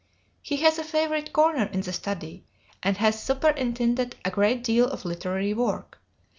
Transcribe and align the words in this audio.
He 0.41 0.55
has 0.55 0.79
a 0.79 0.83
favorite 0.83 1.31
corner 1.31 1.65
in 1.65 1.81
the 1.81 1.93
study 1.93 2.43
and 2.81 2.97
has 2.97 3.21
superintended 3.21 4.15
a 4.25 4.31
great 4.31 4.63
deal 4.63 4.87
of 4.87 5.05
literary 5.05 5.53
work." 5.53 5.99